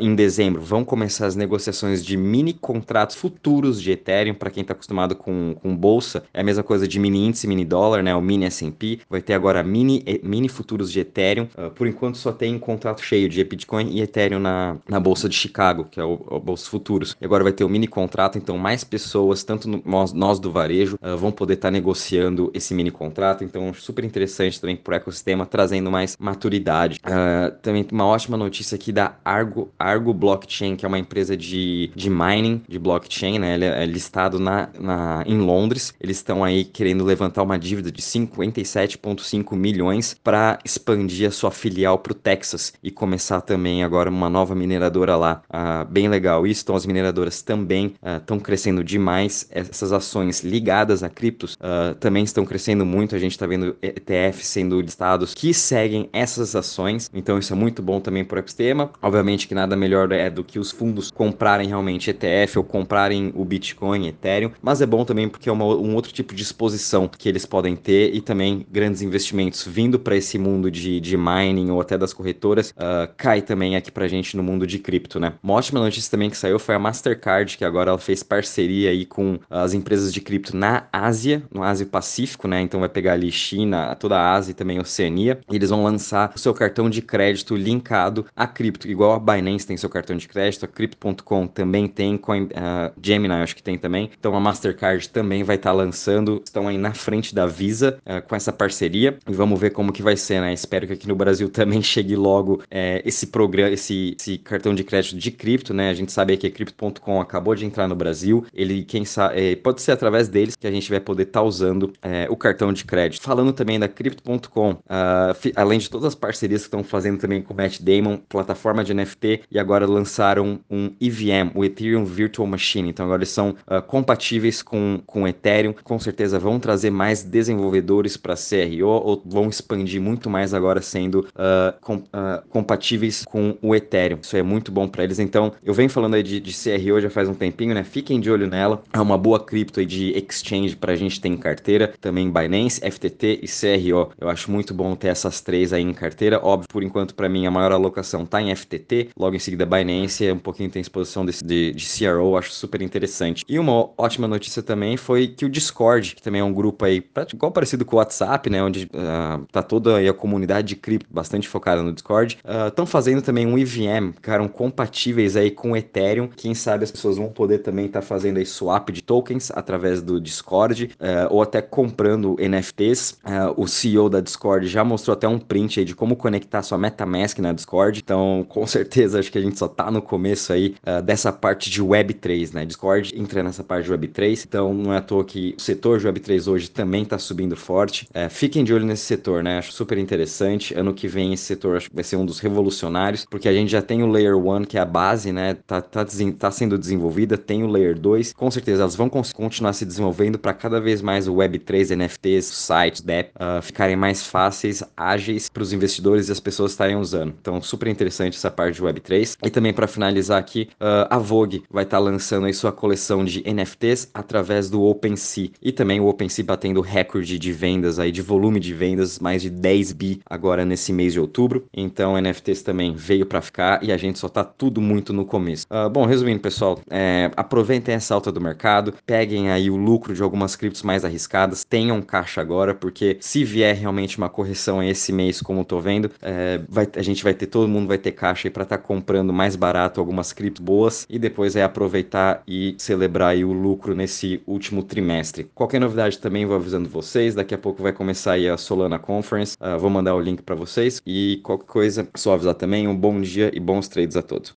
Em 0.00 0.14
dezembro 0.14 0.60
vão 0.60 0.84
começar 0.84 1.11
as 1.20 1.36
negociações 1.36 2.04
de 2.04 2.16
mini 2.16 2.52
contratos 2.52 3.16
futuros 3.16 3.80
de 3.80 3.92
Ethereum. 3.92 4.34
Para 4.34 4.50
quem 4.50 4.62
está 4.62 4.72
acostumado 4.72 5.14
com, 5.14 5.54
com 5.60 5.76
bolsa, 5.76 6.22
é 6.32 6.40
a 6.40 6.44
mesma 6.44 6.62
coisa 6.62 6.86
de 6.86 6.98
mini 6.98 7.26
índice, 7.26 7.46
mini 7.46 7.64
dólar, 7.64 8.02
né? 8.02 8.14
O 8.14 8.22
mini 8.22 8.44
S&P. 8.46 9.00
Vai 9.08 9.20
ter 9.20 9.34
agora 9.34 9.62
mini, 9.62 10.04
mini 10.22 10.48
futuros 10.48 10.90
de 10.90 11.00
Ethereum. 11.00 11.48
Uh, 11.56 11.70
por 11.70 11.86
enquanto 11.86 12.18
só 12.18 12.32
tem 12.32 12.58
contrato 12.58 13.02
cheio 13.02 13.28
de 13.28 13.42
Bitcoin 13.42 13.90
e 13.90 14.00
Ethereum 14.00 14.38
na, 14.38 14.76
na 14.88 15.00
bolsa 15.00 15.28
de 15.28 15.34
Chicago, 15.34 15.86
que 15.90 16.00
é 16.00 16.04
o, 16.04 16.20
o 16.26 16.38
bolsa 16.38 16.68
futuros. 16.68 17.16
E 17.20 17.24
agora 17.24 17.42
vai 17.42 17.52
ter 17.52 17.64
o 17.64 17.68
mini 17.68 17.86
contrato, 17.86 18.38
então 18.38 18.56
mais 18.56 18.84
pessoas, 18.84 19.42
tanto 19.44 19.68
no, 19.68 19.82
nós, 19.84 20.12
nós, 20.12 20.38
do 20.38 20.50
varejo, 20.50 20.96
uh, 21.02 21.16
vão 21.16 21.32
poder 21.32 21.54
estar 21.54 21.68
tá 21.68 21.72
negociando 21.72 22.50
esse 22.54 22.74
mini 22.74 22.90
contrato. 22.90 23.44
Então 23.44 23.72
super 23.74 24.04
interessante 24.04 24.60
também 24.60 24.76
para 24.76 24.92
o 24.92 24.96
ecossistema, 24.96 25.46
trazendo 25.46 25.90
mais 25.90 26.16
maturidade. 26.18 27.00
Uh, 27.04 27.52
também 27.60 27.86
uma 27.90 28.06
ótima 28.06 28.36
notícia 28.36 28.74
aqui 28.76 28.92
da 28.92 29.16
Argo, 29.24 29.70
Argo 29.78 30.12
Blockchain, 30.12 30.76
que 30.76 30.84
é 30.84 30.88
uma 30.88 30.91
empresa 30.98 31.36
de, 31.36 31.90
de 31.94 32.10
mining 32.10 32.62
de 32.68 32.78
blockchain, 32.78 33.38
né? 33.38 33.54
Ele 33.54 33.64
é 33.64 33.86
listado 33.86 34.38
na, 34.38 34.68
na, 34.78 35.24
em 35.26 35.38
Londres. 35.38 35.94
Eles 36.00 36.16
estão 36.16 36.42
aí 36.44 36.64
querendo 36.64 37.04
levantar 37.04 37.42
uma 37.42 37.58
dívida 37.58 37.90
de 37.90 38.02
57,5 38.02 39.56
milhões 39.56 40.16
para 40.22 40.58
expandir 40.64 41.28
a 41.28 41.30
sua 41.30 41.50
filial 41.50 41.98
para 41.98 42.12
o 42.12 42.14
Texas 42.14 42.72
e 42.82 42.90
começar 42.90 43.40
também 43.40 43.82
agora 43.82 44.10
uma 44.10 44.28
nova 44.28 44.54
mineradora 44.54 45.16
lá. 45.16 45.42
Uh, 45.48 45.84
bem 45.90 46.08
legal 46.08 46.46
isso. 46.46 46.62
Então 46.62 46.76
as 46.76 46.86
mineradoras 46.86 47.42
também 47.42 47.94
estão 48.20 48.38
uh, 48.38 48.40
crescendo 48.40 48.82
demais. 48.82 49.46
Essas 49.50 49.92
ações 49.92 50.42
ligadas 50.42 51.02
a 51.02 51.08
criptos 51.08 51.54
uh, 51.54 51.94
também 51.96 52.24
estão 52.24 52.44
crescendo 52.44 52.84
muito. 52.84 53.14
A 53.14 53.18
gente 53.18 53.32
está 53.32 53.46
vendo 53.46 53.76
ETFs 53.82 54.46
sendo 54.46 54.80
listados 54.80 55.34
que 55.34 55.52
seguem 55.54 56.08
essas 56.12 56.54
ações. 56.56 57.10
Então 57.12 57.38
isso 57.38 57.52
é 57.52 57.56
muito 57.56 57.82
bom 57.82 58.00
também 58.00 58.24
para 58.24 58.36
o 58.36 58.38
ecossistema. 58.38 58.90
Obviamente 59.00 59.48
que 59.48 59.54
nada 59.54 59.76
melhor 59.76 60.10
é 60.12 60.30
do 60.30 60.44
que 60.44 60.58
os 60.58 60.72
fundos 60.82 61.12
comprarem 61.12 61.68
realmente 61.68 62.10
ETF 62.10 62.58
ou 62.58 62.64
comprarem 62.64 63.32
o 63.36 63.44
Bitcoin, 63.44 64.08
Ethereum, 64.08 64.50
mas 64.60 64.80
é 64.80 64.86
bom 64.86 65.04
também 65.04 65.28
porque 65.28 65.48
é 65.48 65.52
uma, 65.52 65.64
um 65.64 65.94
outro 65.94 66.12
tipo 66.12 66.34
de 66.34 66.42
exposição 66.42 67.06
que 67.06 67.28
eles 67.28 67.46
podem 67.46 67.76
ter 67.76 68.12
e 68.12 68.20
também 68.20 68.66
grandes 68.68 69.00
investimentos 69.00 69.64
vindo 69.64 69.96
para 69.96 70.16
esse 70.16 70.40
mundo 70.40 70.68
de, 70.72 70.98
de 70.98 71.16
mining 71.16 71.70
ou 71.70 71.80
até 71.80 71.96
das 71.96 72.12
corretoras, 72.12 72.70
uh, 72.70 73.08
cai 73.16 73.42
também 73.42 73.76
aqui 73.76 73.92
pra 73.92 74.08
gente 74.08 74.36
no 74.36 74.42
mundo 74.42 74.66
de 74.66 74.80
cripto, 74.80 75.20
né? 75.20 75.34
Uma 75.40 75.54
ótima 75.54 75.78
notícia 75.78 76.10
também 76.10 76.28
que 76.28 76.36
saiu 76.36 76.58
foi 76.58 76.74
a 76.74 76.80
Mastercard, 76.80 77.56
que 77.56 77.64
agora 77.64 77.90
ela 77.90 77.98
fez 77.98 78.24
parceria 78.24 78.90
aí 78.90 79.06
com 79.06 79.38
as 79.48 79.74
empresas 79.74 80.12
de 80.12 80.20
cripto 80.20 80.56
na 80.56 80.88
Ásia, 80.92 81.44
no 81.54 81.62
Ásia 81.62 81.86
Pacífico, 81.86 82.48
né? 82.48 82.60
Então 82.60 82.80
vai 82.80 82.88
pegar 82.88 83.12
ali 83.12 83.30
China, 83.30 83.94
toda 83.94 84.18
a 84.18 84.32
Ásia 84.32 84.50
e 84.50 84.54
também 84.54 84.80
Oceania, 84.80 85.38
e 85.48 85.54
eles 85.54 85.70
vão 85.70 85.84
lançar 85.84 86.32
o 86.34 86.38
seu 86.40 86.52
cartão 86.52 86.90
de 86.90 87.00
crédito 87.00 87.54
linkado 87.54 88.26
a 88.34 88.48
cripto, 88.48 88.88
igual 88.88 89.12
a 89.12 89.20
Binance 89.20 89.64
tem 89.64 89.76
seu 89.76 89.88
cartão 89.88 90.16
de 90.16 90.26
crédito, 90.26 90.64
Crypto.com 90.72 91.46
também 91.46 91.86
tem, 91.88 92.16
Coin, 92.16 92.44
uh, 92.44 92.92
Gemini 93.02 93.34
acho 93.34 93.56
que 93.56 93.62
tem 93.62 93.78
também, 93.78 94.10
então 94.18 94.34
a 94.34 94.40
Mastercard 94.40 95.08
também 95.08 95.42
vai 95.42 95.56
estar 95.56 95.70
tá 95.70 95.76
lançando, 95.76 96.42
estão 96.44 96.68
aí 96.68 96.78
na 96.78 96.94
frente 96.94 97.34
da 97.34 97.46
Visa 97.46 97.98
uh, 98.06 98.26
com 98.26 98.34
essa 98.34 98.52
parceria, 98.52 99.18
e 99.28 99.32
vamos 99.32 99.58
ver 99.60 99.70
como 99.70 99.92
que 99.92 100.02
vai 100.02 100.16
ser, 100.16 100.40
né? 100.40 100.52
Espero 100.52 100.86
que 100.86 100.92
aqui 100.92 101.08
no 101.08 101.14
Brasil 101.14 101.48
também 101.50 101.82
chegue 101.82 102.16
logo 102.16 102.62
é, 102.70 103.02
esse 103.04 103.28
programa, 103.28 103.70
esse, 103.70 104.16
esse, 104.18 104.38
cartão 104.38 104.74
de 104.74 104.84
crédito 104.84 105.16
de 105.16 105.30
cripto, 105.30 105.74
né? 105.74 105.90
A 105.90 105.94
gente 105.94 106.12
sabe 106.12 106.36
que 106.36 106.46
a 106.46 106.50
Crypto.com 106.50 107.20
acabou 107.20 107.54
de 107.54 107.64
entrar 107.64 107.86
no 107.86 107.94
Brasil, 107.94 108.44
ele, 108.52 108.84
quem 108.84 109.04
sabe, 109.04 109.52
é, 109.52 109.56
pode 109.56 109.82
ser 109.82 109.92
através 109.92 110.28
deles 110.28 110.56
que 110.56 110.66
a 110.66 110.70
gente 110.70 110.88
vai 110.90 111.00
poder 111.00 111.24
estar 111.24 111.40
tá 111.40 111.46
usando 111.46 111.92
o 112.28 112.36
cartão 112.36 112.72
de 112.72 112.84
crédito. 112.84 113.22
Falando 113.22 113.52
também 113.52 113.78
da 113.78 113.88
Crypto.com, 113.88 114.72
uh, 114.72 115.52
além 115.56 115.78
de 115.78 115.88
todas 115.88 116.06
as 116.06 116.14
parcerias 116.14 116.62
que 116.62 116.66
estão 116.66 116.82
fazendo 116.82 117.18
também 117.18 117.42
com 117.42 117.54
o 117.54 117.56
Matt 117.56 117.80
Damon, 117.80 118.18
plataforma 118.28 118.84
de 118.84 118.94
NFT, 118.94 119.42
e 119.50 119.58
agora 119.58 119.86
lançaram 119.86 120.60
um 120.70 120.92
EVM, 121.00 121.50
o 121.54 121.64
Ethereum 121.64 122.04
Virtual 122.04 122.46
Machine. 122.46 122.90
Então 122.90 123.04
agora 123.04 123.20
eles 123.20 123.30
são 123.30 123.50
uh, 123.50 123.82
compatíveis 123.86 124.62
com, 124.62 125.00
com 125.06 125.26
Ethereum, 125.26 125.74
com 125.84 125.98
certeza 125.98 126.38
vão 126.38 126.58
trazer 126.58 126.90
mais 126.90 127.22
desenvolvedores 127.22 128.16
para 128.16 128.34
CRO 128.34 128.86
ou 128.86 129.22
vão 129.24 129.48
expandir 129.48 130.00
muito 130.00 130.28
mais 130.28 130.54
agora 130.54 130.82
sendo 130.82 131.20
uh, 131.20 131.78
com, 131.80 131.96
uh, 131.96 132.42
compatíveis 132.48 133.24
com 133.24 133.56
o 133.62 133.74
Ethereum. 133.74 134.18
Isso 134.20 134.36
é 134.36 134.42
muito 134.42 134.72
bom 134.72 134.88
para 134.88 135.04
eles. 135.04 135.18
Então 135.18 135.52
eu 135.62 135.74
venho 135.74 135.90
falando 135.90 136.14
aí 136.14 136.22
de, 136.22 136.40
de 136.40 136.52
CRO 136.52 137.00
já 137.00 137.10
faz 137.10 137.28
um 137.28 137.34
tempinho, 137.34 137.74
né? 137.74 137.84
Fiquem 137.84 138.20
de 138.20 138.30
olho 138.30 138.46
nela. 138.46 138.82
É 138.92 139.00
uma 139.00 139.18
boa 139.18 139.40
cripto 139.40 139.80
aí 139.80 139.86
de 139.86 140.12
exchange 140.16 140.76
para 140.76 140.92
a 140.92 140.96
gente 140.96 141.20
ter 141.20 141.28
em 141.28 141.36
carteira. 141.36 141.92
Também 142.00 142.30
Binance, 142.30 142.80
FTT 142.80 143.40
e 143.42 143.46
CRO. 143.46 144.12
Eu 144.20 144.28
acho 144.28 144.50
muito 144.50 144.74
bom 144.74 144.94
ter 144.94 145.08
essas 145.08 145.40
três 145.40 145.72
aí 145.72 145.82
em 145.82 145.92
carteira. 145.92 146.40
Óbvio, 146.42 146.68
por 146.68 146.82
enquanto, 146.82 147.14
para 147.14 147.28
mim, 147.28 147.46
a 147.46 147.50
maior 147.50 147.72
alocação 147.72 148.24
tá 148.24 148.40
em 148.40 148.54
FTT. 148.54 149.10
Logo 149.16 149.36
em 149.36 149.38
seguida, 149.38 149.66
Binance. 149.66 150.30
Um 150.30 150.38
pouquinho 150.52 150.70
tem 150.70 150.82
exposição 150.82 151.24
de, 151.24 151.42
de, 151.42 151.72
de 151.72 151.86
CRO. 151.86 152.36
Acho 152.36 152.52
super 152.52 152.82
interessante. 152.82 153.44
E 153.48 153.58
uma 153.58 153.90
ótima 153.96 154.28
notícia 154.28 154.62
também 154.62 154.96
foi 154.96 155.28
que 155.28 155.46
o 155.46 155.48
Discord, 155.48 156.14
que 156.14 156.22
também 156.22 156.42
é 156.42 156.44
um 156.44 156.52
grupo 156.52 156.84
aí, 156.84 157.02
igual 157.32 157.50
parecido 157.50 157.84
com 157.84 157.96
o 157.96 157.98
WhatsApp, 157.98 158.50
né? 158.50 158.62
Onde 158.62 158.84
uh, 158.84 159.46
tá 159.50 159.62
toda 159.62 159.98
a 159.98 160.12
comunidade 160.12 160.68
de 160.68 160.76
cripto 160.76 161.08
bastante 161.10 161.48
focada 161.48 161.82
no 161.82 161.92
Discord, 161.92 162.38
estão 162.68 162.84
uh, 162.84 162.88
fazendo 162.88 163.22
também 163.22 163.46
um 163.46 163.58
EVM, 163.58 164.12
ficaram 164.14 164.46
compatíveis 164.46 165.36
aí 165.36 165.50
com 165.50 165.72
o 165.72 165.76
Ethereum. 165.76 166.28
Quem 166.28 166.54
sabe 166.54 166.84
as 166.84 166.90
pessoas 166.90 167.16
vão 167.16 167.28
poder 167.28 167.58
também 167.58 167.86
estar 167.86 168.00
tá 168.00 168.06
fazendo 168.06 168.36
aí 168.36 168.46
swap 168.46 168.90
de 168.90 169.02
tokens 169.02 169.50
através 169.54 170.02
do 170.02 170.20
Discord, 170.20 170.90
uh, 171.00 171.32
ou 171.32 171.40
até 171.40 171.62
comprando 171.62 172.36
NFTs. 172.38 173.18
O 173.56 173.66
CEO 173.66 174.08
da 174.10 174.20
Discord 174.20 174.66
já 174.66 174.84
mostrou 174.84 175.14
até 175.14 175.26
um 175.26 175.38
print 175.38 175.80
aí 175.80 175.86
de 175.86 175.94
como 175.94 176.16
conectar 176.16 176.62
sua 176.62 176.76
MetaMask 176.76 177.38
na 177.38 177.52
Discord. 177.52 178.00
Então, 178.02 178.44
com 178.48 178.66
certeza, 178.66 179.18
acho 179.18 179.30
que 179.30 179.38
a 179.38 179.40
gente 179.40 179.58
só 179.58 179.68
tá 179.68 179.90
no 179.90 180.02
começo 180.02 180.41
aí 180.50 180.74
dessa 181.04 181.30
parte 181.30 181.68
de 181.68 181.82
Web3, 181.82 182.54
né? 182.54 182.64
Discord 182.64 183.12
entra 183.14 183.42
nessa 183.42 183.62
parte 183.62 183.84
de 183.84 183.92
Web3, 183.92 184.44
então 184.46 184.72
não 184.72 184.92
é 184.92 184.96
à 184.96 185.02
toa 185.02 185.24
que 185.24 185.54
o 185.58 185.60
setor 185.60 185.98
de 185.98 186.08
Web3 186.08 186.50
hoje 186.50 186.70
também 186.70 187.04
tá 187.04 187.18
subindo 187.18 187.54
forte. 187.56 188.08
fiquem 188.30 188.64
de 188.64 188.72
olho 188.72 188.86
nesse 188.86 189.04
setor, 189.04 189.42
né? 189.42 189.58
Acho 189.58 189.72
super 189.72 189.98
interessante. 189.98 190.74
Ano 190.74 190.94
que 190.94 191.06
vem 191.06 191.32
esse 191.32 191.44
setor 191.44 191.76
acho 191.76 191.90
que 191.90 191.94
vai 191.94 192.04
ser 192.04 192.16
um 192.16 192.24
dos 192.24 192.38
revolucionários, 192.38 193.26
porque 193.28 193.48
a 193.48 193.52
gente 193.52 193.70
já 193.70 193.82
tem 193.82 194.02
o 194.02 194.06
Layer 194.06 194.36
1, 194.36 194.64
que 194.64 194.78
é 194.78 194.80
a 194.80 194.84
base, 194.84 195.32
né? 195.32 195.54
Tá, 195.66 195.80
tá, 195.80 196.06
tá 196.38 196.50
sendo 196.50 196.78
desenvolvida, 196.78 197.36
tem 197.36 197.62
o 197.62 197.66
Layer 197.66 197.98
2. 197.98 198.32
Com 198.32 198.50
certeza 198.50 198.82
elas 198.82 198.96
vão 198.96 199.08
continuar 199.08 199.72
se 199.72 199.84
desenvolvendo 199.84 200.38
para 200.38 200.54
cada 200.54 200.80
vez 200.80 201.02
mais 201.02 201.28
o 201.28 201.34
Web3, 201.34 201.96
NFTs, 201.96 202.46
sites, 202.46 203.00
DApp 203.02 203.30
uh, 203.36 203.62
ficarem 203.62 203.96
mais 203.96 204.26
fáceis, 204.26 204.82
ágeis 204.96 205.48
para 205.48 205.62
os 205.62 205.72
investidores 205.72 206.28
e 206.28 206.32
as 206.32 206.40
pessoas 206.40 206.72
estarem 206.72 206.96
usando. 206.96 207.34
Então, 207.40 207.60
super 207.60 207.88
interessante 207.88 208.36
essa 208.36 208.50
parte 208.50 208.76
de 208.76 208.82
Web3. 208.82 209.36
E 209.44 209.50
também 209.50 209.72
para 209.72 209.86
finalizar 209.86 210.31
aqui, 210.38 210.68
uh, 210.80 211.06
a 211.08 211.18
Vogue 211.18 211.64
vai 211.70 211.84
estar 211.84 211.98
tá 211.98 212.02
lançando 212.02 212.46
aí 212.46 212.54
sua 212.54 212.72
coleção 212.72 213.24
de 213.24 213.42
NFTs 213.42 214.10
através 214.12 214.68
do 214.70 214.82
OpenSea. 214.82 215.50
E 215.60 215.72
também 215.72 216.00
o 216.00 216.06
OpenSea 216.06 216.44
batendo 216.44 216.80
recorde 216.80 217.38
de 217.38 217.52
vendas 217.52 217.98
aí, 217.98 218.12
de 218.12 218.22
volume 218.22 218.60
de 218.60 218.74
vendas, 218.74 219.18
mais 219.18 219.42
de 219.42 219.50
10 219.50 219.92
bi 219.92 220.20
agora 220.26 220.64
nesse 220.64 220.92
mês 220.92 221.12
de 221.12 221.20
outubro. 221.20 221.64
Então, 221.72 222.20
NFTs 222.20 222.62
também 222.62 222.94
veio 222.94 223.26
para 223.26 223.40
ficar 223.40 223.82
e 223.82 223.92
a 223.92 223.96
gente 223.96 224.18
só 224.18 224.28
tá 224.28 224.44
tudo 224.44 224.80
muito 224.80 225.12
no 225.12 225.24
começo. 225.24 225.66
Uh, 225.70 225.88
bom, 225.88 226.06
resumindo, 226.06 226.40
pessoal, 226.40 226.80
é, 226.90 227.30
aproveitem 227.36 227.94
essa 227.94 228.14
alta 228.14 228.30
do 228.30 228.40
mercado, 228.40 228.94
peguem 229.06 229.50
aí 229.50 229.70
o 229.70 229.76
lucro 229.76 230.14
de 230.14 230.22
algumas 230.22 230.56
criptos 230.56 230.82
mais 230.82 231.04
arriscadas, 231.04 231.64
tenham 231.64 232.00
caixa 232.02 232.40
agora, 232.40 232.74
porque 232.74 233.16
se 233.20 233.44
vier 233.44 233.76
realmente 233.76 234.18
uma 234.18 234.28
correção 234.28 234.82
esse 234.82 235.12
mês, 235.12 235.40
como 235.40 235.64
tô 235.64 235.80
vendo, 235.80 236.10
é, 236.20 236.60
vai, 236.68 236.88
a 236.96 237.02
gente 237.02 237.22
vai 237.24 237.34
ter, 237.34 237.46
todo 237.46 237.68
mundo 237.68 237.88
vai 237.88 237.98
ter 237.98 238.12
caixa 238.12 238.48
aí 238.48 238.52
para 238.52 238.62
estar 238.64 238.78
tá 238.78 238.82
comprando 238.82 239.32
mais 239.32 239.56
barato 239.56 240.00
algumas 240.00 240.21
criptos 240.30 240.62
boas 240.62 241.06
e 241.08 241.18
depois 241.18 241.56
é 241.56 241.62
aproveitar 241.62 242.42
e 242.46 242.74
celebrar 242.76 243.34
o 243.38 243.52
lucro 243.52 243.94
nesse 243.94 244.42
último 244.46 244.82
trimestre. 244.82 245.50
Qualquer 245.54 245.80
novidade 245.80 246.18
também 246.18 246.44
vou 246.44 246.56
avisando 246.56 246.86
vocês, 246.86 247.34
daqui 247.34 247.54
a 247.54 247.58
pouco 247.58 247.82
vai 247.82 247.92
começar 247.92 248.34
a 248.34 248.58
Solana 248.58 248.98
Conference, 248.98 249.56
uh, 249.58 249.78
vou 249.78 249.88
mandar 249.88 250.14
o 250.14 250.20
link 250.20 250.42
para 250.42 250.54
vocês 250.54 251.00
e 251.06 251.40
qualquer 251.42 251.66
coisa, 251.66 252.08
só 252.14 252.34
avisar 252.34 252.54
também. 252.54 252.86
Um 252.86 252.96
bom 252.96 253.22
dia 253.22 253.50
e 253.54 253.60
bons 253.60 253.88
trades 253.88 254.16
a 254.16 254.22
todos. 254.22 254.50